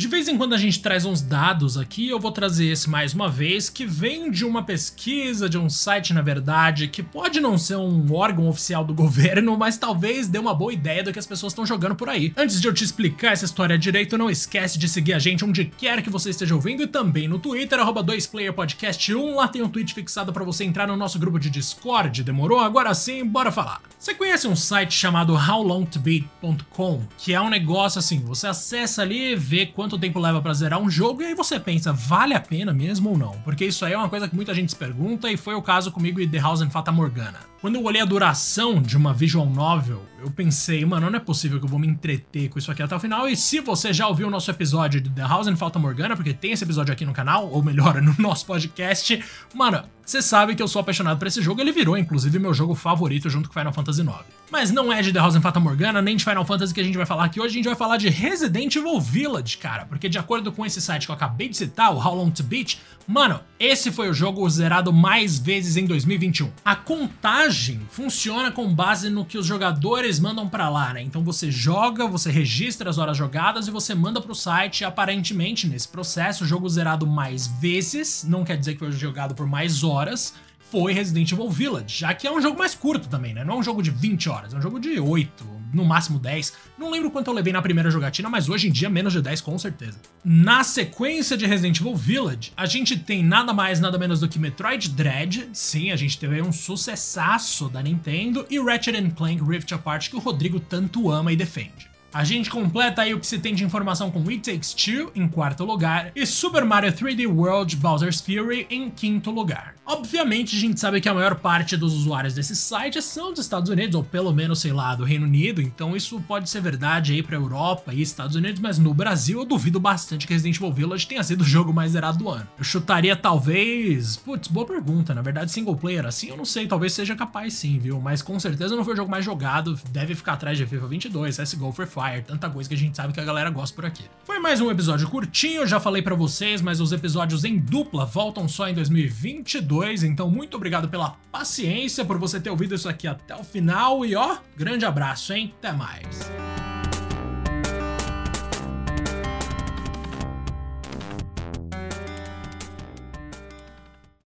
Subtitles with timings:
[0.00, 3.12] De vez em quando a gente traz uns dados aqui, eu vou trazer esse mais
[3.12, 7.58] uma vez, que vem de uma pesquisa, de um site, na verdade, que pode não
[7.58, 11.26] ser um órgão oficial do governo, mas talvez dê uma boa ideia do que as
[11.26, 12.32] pessoas estão jogando por aí.
[12.34, 15.66] Antes de eu te explicar essa história direito, não esquece de seguir a gente onde
[15.66, 19.92] quer que você esteja ouvindo e também no Twitter, arroba 2playerpodcast1, lá tem um tweet
[19.92, 22.58] fixado para você entrar no nosso grupo de Discord, demorou?
[22.58, 23.82] Agora sim, bora falar.
[23.98, 29.66] Você conhece um site chamado howlongtobeat.com, que é um negócio assim, você acessa ali, vê
[29.66, 33.10] quanto tempo leva para zerar um jogo e aí você pensa, vale a pena mesmo
[33.10, 33.32] ou não?
[33.42, 35.90] Porque isso aí é uma coisa que muita gente se pergunta e foi o caso
[35.90, 37.38] comigo e The House and Fata Morgana.
[37.60, 41.58] Quando eu olhei a duração de uma visual novel, eu pensei, mano, não é possível
[41.58, 43.28] que eu vou me entreter com isso aqui até o final.
[43.28, 46.32] E se você já ouviu o nosso episódio de The House and Fata Morgana, porque
[46.32, 49.22] tem esse episódio aqui no canal, ou melhor, no nosso podcast,
[49.54, 52.74] mano, você sabe que eu sou apaixonado por esse jogo, ele virou inclusive meu jogo
[52.74, 54.10] favorito junto com Final Fantasy IX.
[54.50, 56.84] Mas não é de The House and Fata Morgana, nem de Final Fantasy que a
[56.84, 60.08] gente vai falar aqui hoje, a gente vai falar de Resident Evil Village, cara, porque
[60.08, 62.78] de acordo com esse site que eu acabei de citar, o How Long to Beat,
[63.10, 66.48] mano, esse foi o jogo zerado mais vezes em 2021.
[66.64, 71.02] A contagem funciona com base no que os jogadores mandam para lá, né?
[71.02, 75.88] Então você joga, você registra as horas jogadas e você manda pro site, aparentemente nesse
[75.88, 80.32] processo, o jogo zerado mais vezes, não quer dizer que foi jogado por mais horas,
[80.70, 83.44] foi Resident Evil Village, já que é um jogo mais curto também, né?
[83.44, 86.52] Não é um jogo de 20 horas, é um jogo de 8, no máximo 10.
[86.78, 89.40] Não lembro quanto eu levei na primeira jogatina, mas hoje em dia menos de 10
[89.40, 89.98] com certeza.
[90.24, 94.38] Na sequência de Resident Evil Village, a gente tem nada mais nada menos do que
[94.38, 100.08] Metroid Dread, sim, a gente teve um sucessaço da Nintendo, e Ratchet Clank Rift Apart
[100.08, 101.89] que o Rodrigo tanto ama e defende.
[102.12, 105.28] A gente completa aí o que se tem de informação com It Takes Two em
[105.28, 109.74] quarto lugar e Super Mario 3D World Bowser's Fury em quinto lugar.
[109.86, 113.70] Obviamente, a gente sabe que a maior parte dos usuários desse site são dos Estados
[113.70, 117.22] Unidos, ou pelo menos, sei lá, do Reino Unido, então isso pode ser verdade aí
[117.22, 121.06] pra Europa e Estados Unidos, mas no Brasil eu duvido bastante que Resident Evil Village
[121.06, 122.46] tenha sido o jogo mais zerado do ano.
[122.56, 124.16] Eu chutaria talvez.
[124.16, 127.78] Putz, boa pergunta, na verdade, single player assim eu não sei, talvez seja capaz sim,
[127.78, 128.00] viu?
[128.00, 131.36] Mas com certeza não foi o jogo mais jogado, deve ficar atrás de FIFA 22,
[131.36, 134.04] CSGO, Free Fire, tanta coisa que a gente sabe que a galera gosta por aqui.
[134.24, 138.48] Foi mais um episódio curtinho, já falei para vocês, mas os episódios em dupla voltam
[138.48, 143.36] só em 2022 então muito obrigado pela paciência, por você ter ouvido isso aqui até
[143.36, 145.52] o final e ó, grande abraço, hein?
[145.58, 146.39] Até mais.